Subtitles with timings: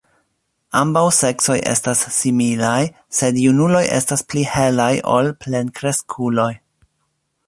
[0.77, 2.79] Ambaŭ seksoj estas similaj,
[3.19, 6.49] sed junuloj estas pli helaj ol plenkreskuloj.